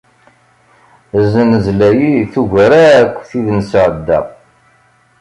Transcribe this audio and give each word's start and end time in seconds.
Zznezla-yi 1.23 2.13
tugar 2.33 2.71
akk 2.99 3.15
tid 3.29 3.47
nesɛedda. 3.57 4.19